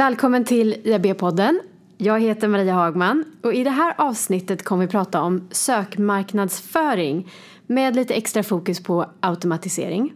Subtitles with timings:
[0.00, 1.60] Välkommen till IAB-podden.
[1.98, 7.32] Jag heter Maria Hagman och i det här avsnittet kommer vi prata om sökmarknadsföring
[7.66, 10.12] med lite extra fokus på automatisering.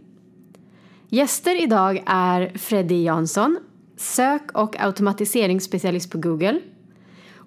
[1.09, 3.59] Gäster idag är Freddy Jansson,
[3.97, 6.61] sök och automatiseringsspecialist på Google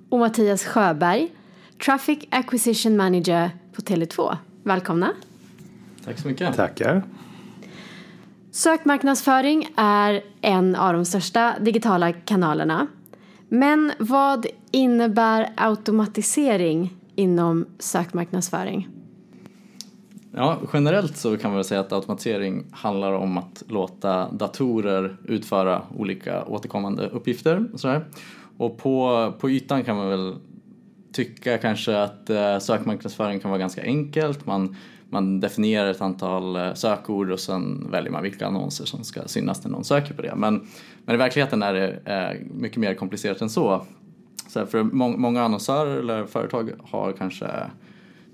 [0.10, 1.32] och Mattias Sjöberg,
[1.86, 4.38] Traffic Acquisition Manager på Tele2.
[4.64, 5.14] Välkomna!
[6.06, 6.56] Tack så mycket.
[6.56, 7.04] Tackar.
[8.58, 12.88] Sökmarknadsföring är en av de största digitala kanalerna.
[13.50, 18.88] Men vad innebär automatisering inom sökmarknadsföring?
[20.32, 25.82] Ja, generellt så kan man väl säga att automatisering handlar om att låta datorer utföra
[25.98, 27.66] olika återkommande uppgifter.
[27.74, 28.06] Och, sådär.
[28.58, 30.36] och på, på ytan kan man väl
[31.12, 34.46] tycka kanske att eh, sökmarknadsföring kan vara ganska enkelt.
[34.46, 34.76] Man
[35.10, 39.64] man definierar ett antal eh, sökord och sen väljer man vilka annonser som ska synas
[39.64, 40.36] när någon söker på det.
[40.36, 40.68] Men,
[41.06, 43.86] men i verkligheten är det eh, mycket mer komplicerat än så.
[44.48, 47.48] så för må många annonsörer eller företag har kanske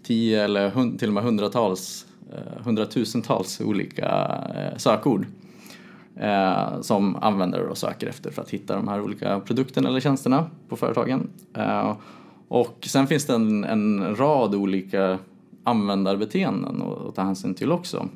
[0.03, 4.41] tio eller till och med hundratals, eh, hundratusentals olika
[4.77, 5.25] sökord
[6.81, 10.75] som användare då söker efter för att hitta de här olika produkterna eller tjänsterna på
[10.75, 11.29] företagen.
[12.47, 15.19] och sen finns det en, en rad olika
[15.63, 18.07] användarbeteenden att ta hänsyn till också.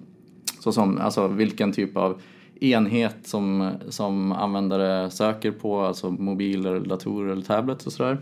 [0.59, 2.22] Så som alltså vilken typ av
[2.62, 8.17] enhet som, som användare söker på, alltså mobiler, datorer eller tablets och sådär.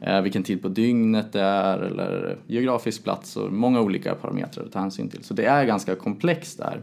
[0.00, 4.72] Eh, vilken tid på dygnet det är eller geografisk plats och många olika parametrar att
[4.72, 5.24] ta hänsyn till.
[5.24, 6.80] Så det är ganska komplext där.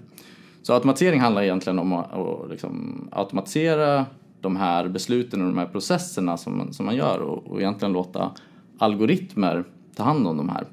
[0.61, 4.05] Så automatisering handlar egentligen om att, att liksom automatisera
[4.41, 8.31] de här besluten och de här processerna som, som man gör och, och egentligen låta
[8.77, 9.63] algoritmer
[9.95, 10.65] ta hand om de här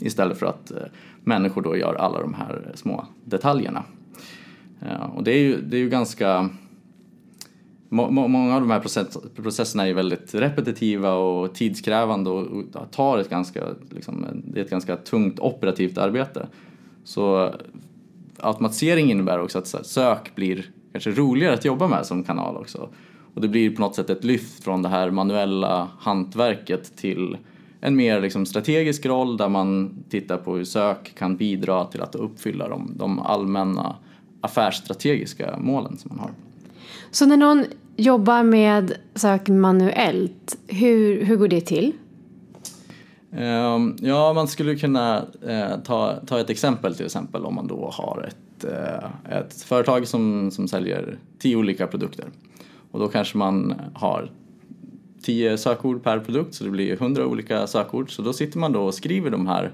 [0.00, 0.76] istället för att eh,
[1.24, 3.84] människor då gör alla de här små detaljerna.
[4.80, 6.50] Eh, och det är ju, det är ju ganska
[7.88, 8.80] Många av de här
[9.42, 14.96] processerna är väldigt repetitiva och tidskrävande och tar ett ganska, liksom, det är ett ganska
[14.96, 16.46] tungt operativt arbete.
[17.04, 17.54] Så
[18.38, 22.88] automatisering innebär också att sök blir kanske roligare att jobba med som kanal också.
[23.34, 27.36] Och det blir på något sätt ett lyft från det här manuella hantverket till
[27.80, 32.14] en mer liksom strategisk roll där man tittar på hur sök kan bidra till att
[32.14, 33.96] uppfylla de, de allmänna
[34.40, 36.30] affärsstrategiska målen som man har.
[37.10, 37.64] Så när någon
[37.96, 41.92] jobbar med sök manuellt, hur, hur går det till?
[43.30, 47.90] Um, ja, man skulle kunna uh, ta, ta ett exempel till exempel om man då
[47.92, 52.24] har ett, uh, ett företag som, som säljer tio olika produkter.
[52.90, 54.30] Och då kanske man har
[55.26, 58.14] 10 sökord per produkt så det blir 100 olika sökord.
[58.16, 59.72] Så då sitter man då och skriver de här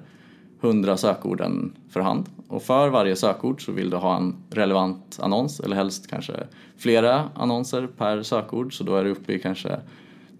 [0.60, 2.26] 100 sökorden för hand.
[2.48, 6.32] Och för varje sökord så vill du ha en relevant annons eller helst kanske
[6.76, 8.76] flera annonser per sökord.
[8.76, 9.80] Så då är du uppe i kanske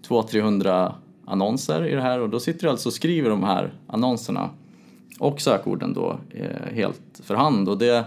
[0.07, 0.93] 200-300
[1.25, 4.49] annonser i det här och då sitter du alltså och skriver de här annonserna
[5.19, 7.69] och sökorden då eh, helt för hand.
[7.69, 8.05] Och det,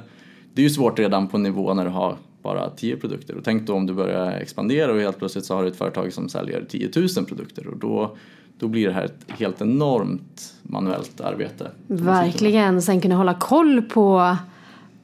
[0.54, 2.16] det är ju svårt redan på nivå när du har
[2.46, 3.34] bara 10 produkter.
[3.34, 6.12] Och tänk då om du börjar expandera och helt plötsligt så har du ett företag
[6.12, 8.16] som säljer 10 000 produkter och då,
[8.58, 11.70] då blir det här ett helt enormt manuellt arbete.
[11.86, 14.36] Verkligen, sen kunna hålla koll på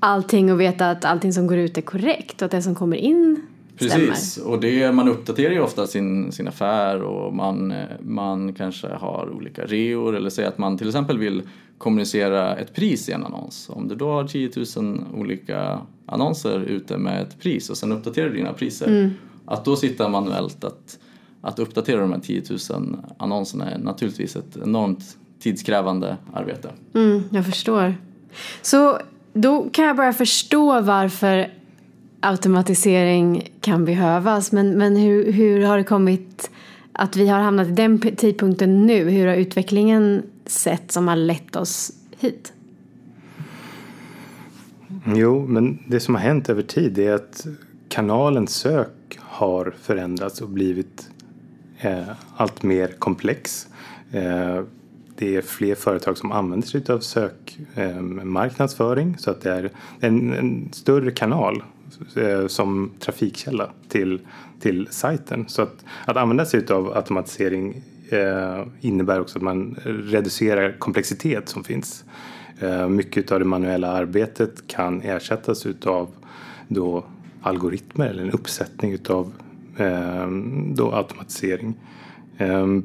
[0.00, 2.96] allting och veta att allting som går ut är korrekt och att det som kommer
[2.96, 3.46] in
[3.82, 9.30] Precis, och det, man uppdaterar ju ofta sin, sin affär och man, man kanske har
[9.36, 11.42] olika reor eller säger att man till exempel vill
[11.78, 13.70] kommunicera ett pris i en annons.
[13.72, 18.28] Om du då har 10 000 olika annonser ute med ett pris och sen uppdaterar
[18.28, 18.86] du dina priser.
[18.86, 19.10] Mm.
[19.46, 20.98] Att då sitta manuellt att,
[21.40, 26.70] att uppdatera de här 10 000 annonserna är naturligtvis ett enormt tidskrävande arbete.
[26.94, 27.94] Mm, jag förstår.
[28.62, 28.98] Så
[29.32, 31.61] då kan jag bara förstå varför
[32.22, 34.52] automatisering kan behövas.
[34.52, 36.50] Men, men hur, hur har det kommit
[36.92, 39.10] att vi har hamnat i den tidpunkten nu?
[39.10, 42.52] Hur har utvecklingen sett som har lett oss hit?
[45.06, 47.46] Jo, men det som har hänt över tid är att
[47.88, 51.08] kanalen sök har förändrats och blivit
[51.80, 53.66] eh, allt mer komplex.
[54.12, 54.60] Eh,
[55.16, 59.70] det är fler företag som använder sig av sökmarknadsföring eh, så att det är
[60.00, 61.62] en, en större kanal
[62.16, 64.20] Eh, som trafikkälla till,
[64.60, 65.44] till sajten.
[65.48, 71.64] Så att, att använda sig av automatisering eh, innebär också att man reducerar komplexitet som
[71.64, 72.04] finns.
[72.58, 76.10] Eh, mycket av det manuella arbetet kan ersättas av
[76.68, 77.04] då
[77.42, 79.32] algoritmer eller en uppsättning utav
[79.76, 80.26] eh,
[80.74, 81.74] då automatisering.
[82.38, 82.84] Ehm,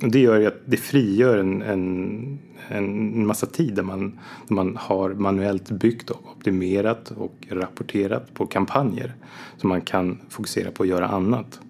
[0.00, 4.18] det gör ju att det frigör en, en, en massa tid där man,
[4.48, 9.14] där man har manuellt byggt och optimerat och rapporterat på kampanjer.
[9.56, 11.60] Så man kan fokusera på att göra annat.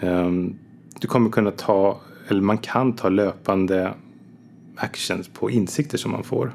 [0.00, 0.54] Ehm,
[1.00, 3.94] du kommer kunna ta, eller man kan ta löpande
[4.76, 6.52] actions på insikter som man får.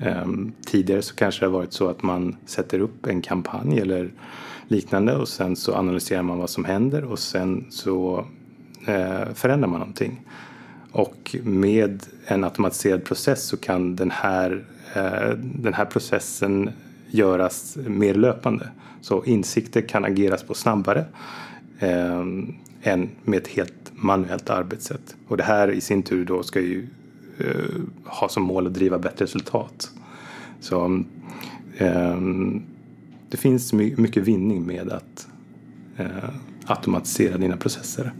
[0.00, 4.12] Ehm, tidigare så kanske det har varit så att man sätter upp en kampanj eller
[4.68, 8.26] liknande och sen så analyserar man vad som händer och sen så
[8.86, 10.20] Eh, förändrar man någonting.
[10.92, 14.64] Och med en automatiserad process så kan den här,
[14.94, 16.70] eh, den här processen
[17.10, 18.68] göras mer löpande.
[19.00, 21.04] Så insikter kan ageras på snabbare
[21.78, 22.20] eh,
[22.82, 25.16] än med ett helt manuellt arbetssätt.
[25.28, 26.86] Och det här i sin tur då ska ju
[27.38, 29.90] eh, ha som mål att driva bättre resultat.
[30.60, 31.04] Så
[31.76, 32.20] eh,
[33.28, 35.28] det finns my mycket vinning med att
[35.96, 36.30] eh,
[36.66, 38.12] automatisera dina processer.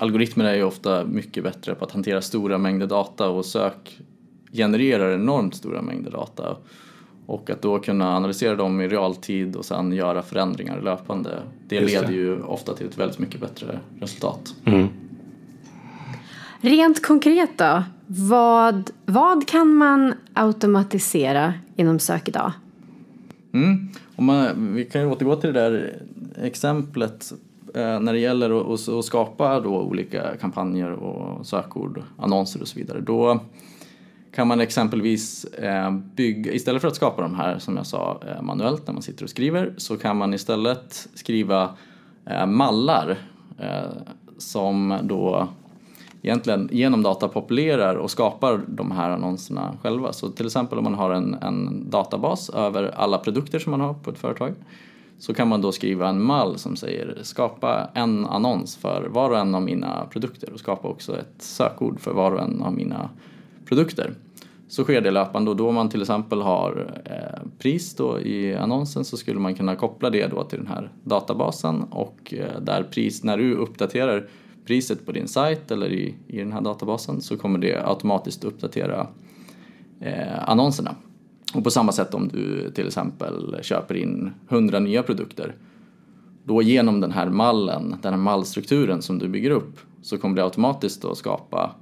[0.00, 4.00] Algoritmerna är ju ofta mycket bättre på att hantera stora mängder data och sök
[4.52, 6.56] genererar enormt stora mängder data.
[7.26, 11.38] Och att då kunna analysera dem i realtid och sen göra förändringar löpande,
[11.68, 12.00] det Just det.
[12.00, 14.54] leder ju ofta till ett väldigt mycket bättre resultat.
[14.64, 14.88] Mm.
[16.60, 22.52] Rent konkret då, vad, vad kan man automatisera inom sök idag?
[23.52, 23.88] Mm.
[24.16, 26.02] Om man, vi kan ju återgå till det där
[26.42, 27.32] exemplet
[27.74, 33.00] Eh, när det gäller att, skapa då olika kampanjer och sökord, annonser och så vidare.
[33.00, 33.40] Då
[34.34, 38.42] kan man exempelvis eh, bygga, istället för att skapa de här som jag sa eh,
[38.42, 41.70] manuellt när man sitter och skriver, så kan man istället skriva
[42.46, 43.18] mallar
[44.38, 45.48] som då
[46.22, 50.12] egentligen genom data populerar och skapar de här annonserna själva.
[50.12, 53.94] Så till exempel om man har en, en databas över alla produkter som man har
[53.94, 54.54] på ett företag
[55.20, 59.38] så kan man då skriva en mall som säger skapa en annons för var och
[59.38, 63.10] en av mina produkter och skapa också ett sökord för var och en av mina
[63.64, 64.14] produkter.
[64.68, 69.04] Så sker det löpande och då man till exempel har eh, pris då i annonsen
[69.04, 73.24] så skulle man kunna koppla det då till den här databasen och eh, där pris,
[73.24, 74.28] när du uppdaterar
[74.66, 79.06] priset på din sajt eller i, i den här databasen så kommer det automatiskt uppdatera
[80.00, 80.94] eh, annonserna.
[81.54, 85.54] Och på samma sätt om du till exempel köper in 100 nya produkter
[86.44, 90.44] då genom den här mallen, den här mallstrukturen som du bygger upp så kommer det
[90.44, 91.74] automatiskt att skapa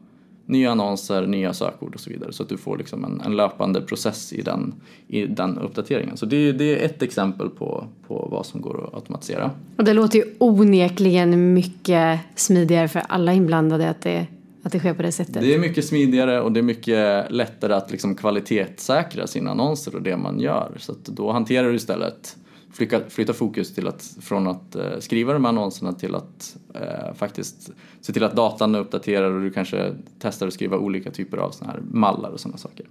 [0.47, 3.81] nya annonser, nya sökord och så vidare så att du får liksom en, en löpande
[3.81, 4.75] process i den,
[5.09, 6.17] i den uppdateringen.
[6.17, 9.51] Så det, det är ett exempel på, på vad som går att automatisera.
[9.77, 14.27] Och det låter ju onekligen mycket smidigare för alla inblandade att det,
[14.63, 15.35] att det sker på det sättet.
[15.35, 20.03] Det är mycket smidigare och det är mycket lättare att liksom kvalitetssäkra sina annonser och
[20.03, 20.77] det man gör.
[20.79, 22.37] Så att då hanterar du istället
[22.73, 27.15] flytta, flytta fokus till att, från att eh, skriva de här annonserna till att eh,
[27.15, 27.71] faktiskt
[28.01, 31.51] se till att datan är uppdaterad och du kanske testar att skriva olika typer av
[31.51, 32.87] såna här mallar och sådana saker.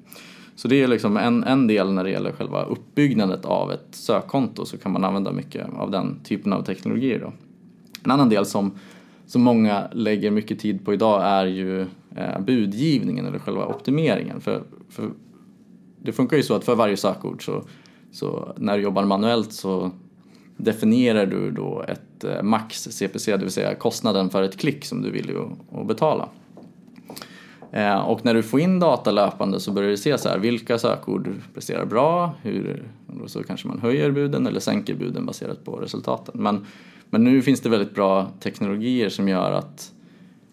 [0.56, 4.66] Så det är liksom en, en del när det gäller själva uppbyggnadet av ett sökkonto
[4.66, 7.20] så kan man använda mycket av den typen av teknologier.
[7.20, 7.34] Då.
[8.04, 8.72] En annan del som,
[9.28, 11.82] som många lägger mycket tid på idag är ju
[12.16, 14.42] eh, budgivningen eller själva optimeringen.
[14.42, 15.10] För, för
[16.02, 17.64] det funkar ju så att för varje sökord så
[18.12, 19.92] så när du jobbar manuellt så
[20.58, 25.02] definierar du då ett eh, max CPC, det vill säga kostnaden för ett klick som
[25.02, 25.38] du vill
[25.72, 26.30] att betala.
[27.72, 30.78] Eh, och när du får in data löpande så börjar du se så här, vilka
[30.78, 32.84] sökord presterar bra, hur,
[33.28, 36.44] så kanske man höjer buden eller sänker buden baserat på resultaten.
[36.44, 36.66] Men,
[37.10, 39.92] men nu finns det väldigt bra teknologier som gör att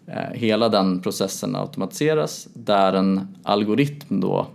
[0.06, 4.46] eh, hela den processen automatiseras där en algoritm då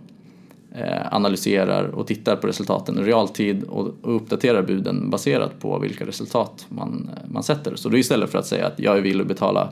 [0.74, 6.66] Eh, analyserar och tittar på resultaten i realtid och uppdaterar buden baserat på vilka resultat
[6.68, 7.76] man, man sätter.
[7.76, 9.68] Så då istället för att säga att jag är villig att betala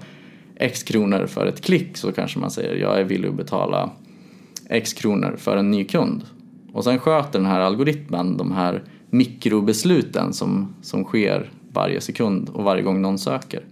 [0.59, 3.91] X kronor för ett klick så kanske man säger jag är villig att betala
[4.69, 6.25] X kronor för en ny kund.
[6.73, 12.65] Och sen sköter den här algoritmen de här mikrobesluten som, som sker varje sekund och
[12.65, 13.65] varje gång någon söker.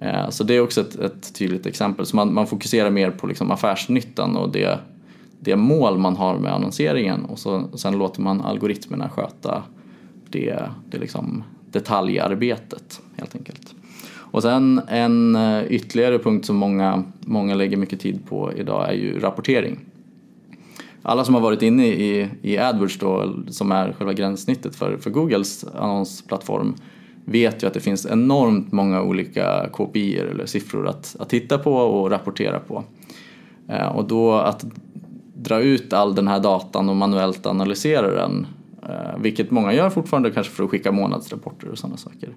[0.00, 0.30] Mm.
[0.30, 2.06] Så det är också ett, ett tydligt exempel.
[2.06, 4.78] Så man, man fokuserar mer på liksom affärsnyttan och det
[5.40, 9.62] det mål man har med annonseringen och, så, och sen låter man algoritmerna sköta
[10.30, 13.74] det, det liksom detaljarbetet helt enkelt.
[14.30, 18.92] Och sen en eh, ytterligare punkt som många, många lägger mycket tid på idag är
[18.92, 19.78] ju rapportering.
[21.02, 25.10] Alla som har varit inne i, i AdWords då, som är själva gränssnittet för, för
[25.10, 26.74] Googles annonsplattform
[27.24, 31.74] vet ju att det finns enormt många olika KPI eller siffror att, att titta på
[31.74, 32.84] och rapportera på.
[33.68, 34.64] Eh, och då att
[35.34, 38.46] dra ut all den här datan och manuellt analysera den.
[38.88, 42.30] Eh, vilket många gör fortfarande kanske för att skicka månadsrapporter och sådana saker.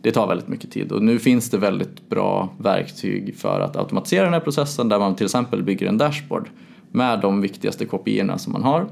[0.00, 4.24] Det tar väldigt mycket tid och nu finns det väldigt bra verktyg för att automatisera
[4.24, 6.48] den här processen där man till exempel bygger en dashboard
[6.90, 8.86] med de viktigaste kopiorna som man har.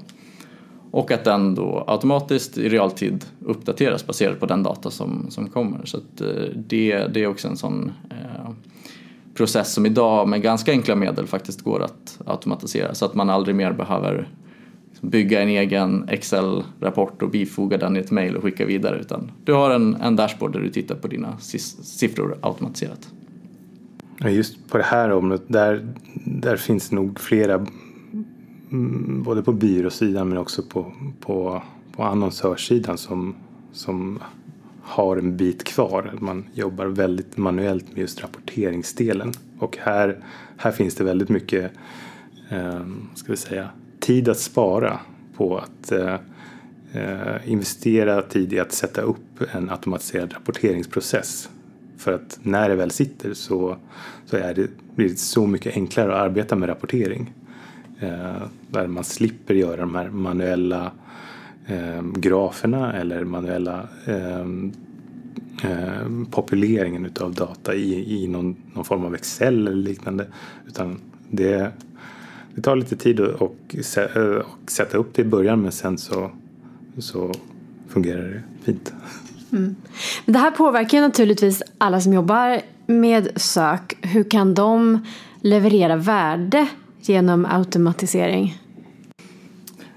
[0.90, 5.84] och att den då automatiskt i realtid uppdateras baserat på den data som, som kommer.
[5.84, 8.50] Så att, eh, det, det är också en sån eh,
[9.34, 13.56] process som idag med ganska enkla medel faktiskt går att automatisera så att man aldrig
[13.56, 14.28] mer behöver
[14.94, 19.32] Liksom bygga en egen Excel-rapport och bifoga den i ett mail och skicka vidare utan
[19.44, 23.12] du har en, en dashboard där du tittar på dina siffror automatiserat.
[24.20, 25.86] Just på det här området, där,
[26.24, 27.66] där finns nog flera
[28.72, 33.34] mm, både på byråsidan men också på, på, på annonsörssidan som,
[33.72, 34.18] som
[34.82, 36.12] har en bit kvar.
[36.20, 39.32] Man jobbar väldigt manuellt med just rapporteringsdelen.
[39.58, 40.24] Och här,
[40.56, 41.72] här finns det väldigt mycket
[42.48, 43.68] eh, ska vi säga,
[44.04, 45.00] tid att spara
[45.36, 46.14] på att eh,
[46.92, 51.48] eh, investera tid i att sätta upp en automatiserad rapporteringsprocess.
[51.98, 53.76] För att när det väl sitter så,
[54.26, 57.32] så är det, blir det så mycket enklare att arbeta med rapportering.
[58.00, 60.92] Eh, där man slipper göra de här manuella
[61.66, 64.40] eh, graferna eller manuella eh,
[65.70, 70.26] eh populeringen utav data i, i någon, någon form av Excel eller liknande.
[70.66, 71.72] Utan det,
[72.54, 73.56] det tar lite tid att och,
[74.44, 76.30] och sätta upp det i början men sen så,
[76.98, 77.32] så
[77.88, 78.92] fungerar det fint.
[79.52, 79.76] Mm.
[80.26, 83.96] Det här påverkar naturligtvis alla som jobbar med sök.
[84.02, 84.98] Hur kan de
[85.40, 86.68] leverera värde
[87.00, 88.58] genom automatisering?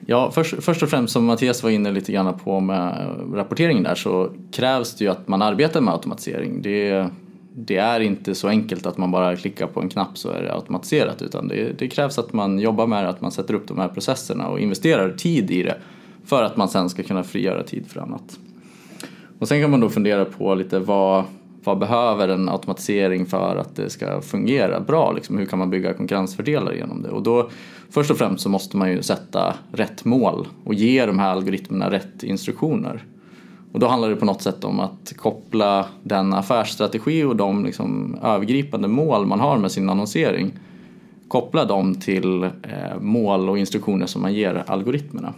[0.10, 3.96] Ja, först, först och främst som Mattias var inne lite grann på med rapporteringen där
[3.96, 6.62] så krävs det ju att man arbetar med automatisering.
[6.62, 7.10] Det,
[7.60, 10.54] det är inte så enkelt att man bara klickar på en knapp så är det
[10.54, 13.78] automatiserat utan det, det krävs att man jobbar med det, att man sätter upp de
[13.78, 15.78] här processerna och investerar tid i det
[16.26, 18.40] för att man sen ska kunna frigöra tid för annat.
[19.40, 21.24] Och sen kan man då fundera på lite vad,
[21.64, 25.12] vad behöver en automatisering för att det ska fungera bra?
[25.12, 27.10] Liksom, hur kan man bygga konkurrensfördelar genom det?
[27.10, 27.50] Och då,
[27.90, 31.92] först och främst så måste man ju sätta rätt mål och ge de här algoritmerna
[31.92, 33.04] rätt instruktioner.
[33.78, 38.18] Och då handlar det på något sätt om att koppla den affärsstrategi och de liksom
[38.24, 40.52] övergripande mål man har med sin annonsering
[41.28, 45.34] koppla dem till eh, mål och instruktioner som man ger algoritmerna.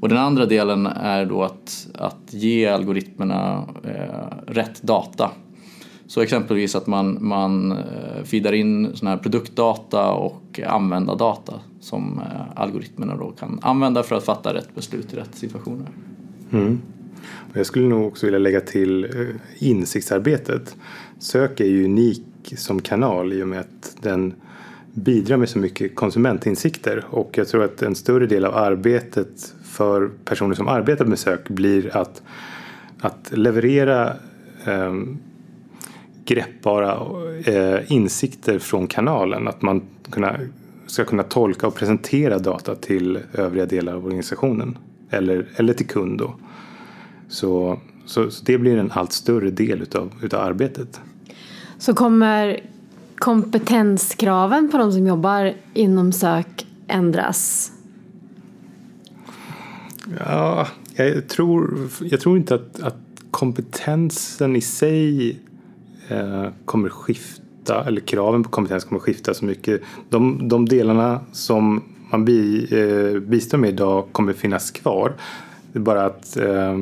[0.00, 5.30] Och den andra delen är då att, att ge algoritmerna eh, rätt data.
[6.06, 12.62] Så exempelvis att man, man eh, feedar in sån här produktdata och användardata som eh,
[12.62, 15.88] algoritmerna då kan använda för att fatta rätt beslut i rätt situationer.
[16.52, 16.80] Mm.
[17.52, 20.76] Jag skulle nog också vilja lägga till eh, insiktsarbetet.
[21.18, 22.22] Sök är ju unik
[22.56, 24.34] som kanal i och med att den
[24.92, 30.10] bidrar med så mycket konsumentinsikter och jag tror att en större del av arbetet för
[30.24, 32.22] personer som arbetar med sök blir att,
[33.00, 34.12] att leverera
[34.66, 34.94] eh,
[36.24, 36.98] greppbara
[37.44, 39.48] eh, insikter från kanalen.
[39.48, 40.36] Att man kunna,
[40.86, 44.78] ska kunna tolka och presentera data till övriga delar av organisationen
[45.10, 46.18] eller, eller till kund.
[46.18, 46.34] Då.
[47.30, 51.00] Så, så, så det blir en allt större del utav, utav arbetet.
[51.78, 52.60] Så kommer
[53.18, 57.72] kompetenskraven på de som jobbar inom sök ändras?
[60.18, 62.96] Ja, jag tror, jag tror inte att, att
[63.30, 65.30] kompetensen i sig
[66.08, 69.80] eh, kommer skifta, eller kraven på kompetens kommer skifta så mycket.
[70.08, 75.12] De, de delarna som man bi, eh, bistår med idag kommer finnas kvar.
[75.72, 76.78] Det är bara att eh,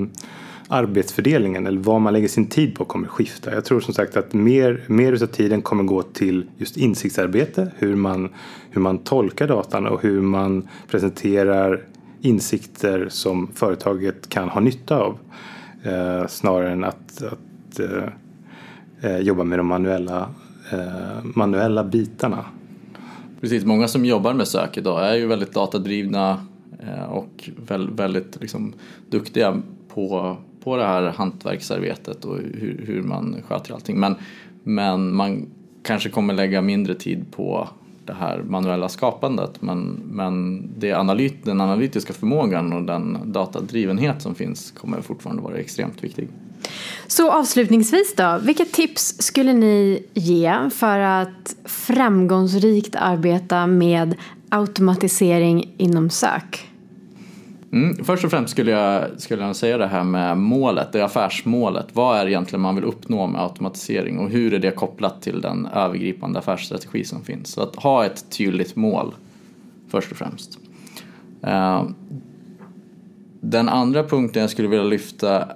[0.68, 3.54] arbetsfördelningen eller vad man lägger sin tid på kommer skifta.
[3.54, 7.96] Jag tror som sagt att mer, mer av tiden kommer gå till just insiktsarbete, hur
[7.96, 8.28] man,
[8.70, 11.82] hur man tolkar datan och hur man presenterar
[12.20, 15.18] insikter som företaget kan ha nytta av.
[15.82, 18.04] Eh, snarare än att, att eh,
[19.02, 20.28] eh jobba med de manuella,
[20.72, 22.44] eh, manuella bitarna.
[23.40, 26.40] Precis, många som jobbar med sök idag är ju väldigt datadrivna
[26.78, 27.50] eh, och
[27.96, 28.72] väldigt liksom,
[29.10, 29.62] duktiga
[29.94, 34.00] på, på det här hantverksarbetet och hur, hur man sköter allting.
[34.00, 34.14] Men,
[34.62, 35.46] men man
[35.82, 37.68] kanske kommer lägga mindre tid på
[38.04, 44.34] det här manuella skapandet men, men det analyt, den analytiska förmågan och den datadrivenhet som
[44.34, 46.28] finns kommer fortfarande vara extremt viktig.
[47.06, 54.14] Så avslutningsvis då, vilka tips skulle ni ge för att framgångsrikt arbeta med
[54.48, 56.67] automatisering inom sök?
[57.72, 61.86] Mm, först och främst skulle jag, skulle jag säga det här med målet, det affärsmålet.
[61.92, 65.40] Vad är det egentligen man vill uppnå med automatisering och hur är det kopplat till
[65.40, 67.48] den övergripande affärsstrategi som finns?
[67.48, 69.14] Så att ha ett tydligt mål
[69.88, 70.58] först och främst.
[71.42, 71.84] Eh,
[73.40, 75.48] den andra punkten jag skulle vilja lyfta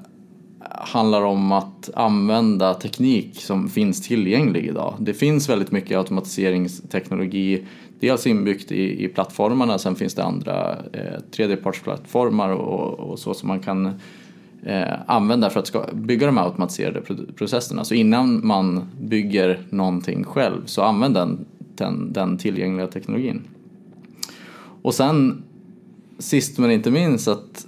[0.83, 4.95] handlar om att använda teknik som finns tillgänglig idag.
[4.99, 7.67] Det finns väldigt mycket automatiseringsteknologi
[8.01, 13.49] dels inbyggt i, i plattformarna, sen finns det andra eh, tredjepartsplattformar och, och så som
[13.49, 13.87] man kan
[14.63, 17.01] eh, använda för att ska, bygga de här automatiserade
[17.37, 17.85] processerna.
[17.85, 23.43] Så innan man bygger någonting själv så använd den, den, den tillgängliga teknologin.
[24.83, 25.43] Och sen
[26.19, 27.67] sist men inte minst att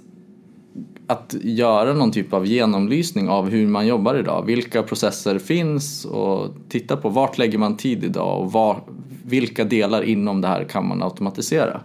[1.07, 4.45] att göra någon typ av genomlysning av hur man jobbar idag.
[4.45, 8.81] Vilka processer finns och titta på vart lägger man tid idag och var,
[9.25, 11.81] vilka delar inom det här kan man automatisera.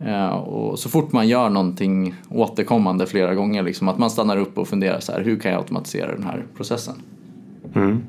[0.00, 4.58] Eh, och så fort man gör någonting återkommande flera gånger, liksom, att man stannar upp
[4.58, 6.94] och funderar så här, hur kan jag automatisera den här processen?
[7.74, 8.02] Mm.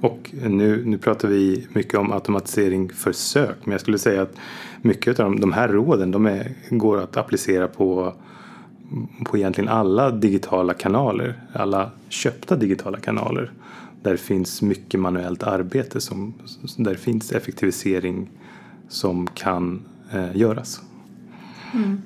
[0.00, 4.36] Och nu, nu pratar vi mycket om automatisering för sök, men jag skulle säga att
[4.82, 8.14] mycket av de, de här råden de är, går att applicera på
[9.24, 13.52] på egentligen alla digitala kanaler, alla köpta digitala kanaler.
[14.02, 16.34] Där det finns mycket manuellt arbete, som,
[16.76, 18.28] där det finns effektivisering
[18.88, 20.82] som kan eh, göras.
[21.74, 22.02] Mm.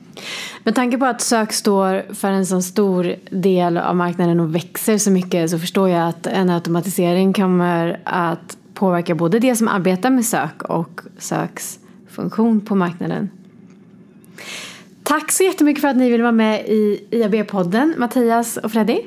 [0.64, 4.98] Med tanke på att sök står för en så stor del av marknaden och växer
[4.98, 10.10] så mycket så förstår jag att en automatisering kommer att påverka både det som arbetar
[10.10, 13.30] med sök och söks funktion på marknaden.
[15.08, 19.00] Tack så jättemycket för att ni ville vara med i IAB-podden, Mattias och Freddy.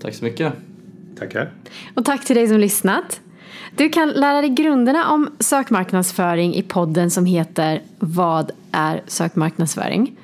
[0.00, 0.52] Tack så mycket.
[1.18, 1.52] Tackar.
[1.94, 3.20] Och tack till dig som lyssnat.
[3.76, 10.16] Du kan lära dig grunderna om sökmarknadsföring i podden som heter Vad är sökmarknadsföring?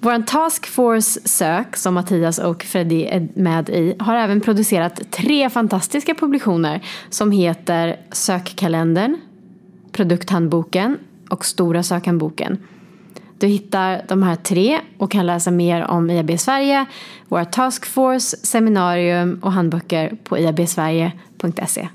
[0.00, 5.50] Vår Task Force Sök, som Mattias och Freddy är med i, har även producerat tre
[5.50, 9.16] fantastiska publikationer som heter Sökkalendern,
[9.92, 10.98] Produkthandboken
[11.28, 12.58] och Stora sökhandboken.
[13.44, 16.86] Du hittar de här tre och kan läsa mer om IAB Sverige,
[17.28, 21.88] våra taskforce, seminarium och handböcker på iabsverige.se.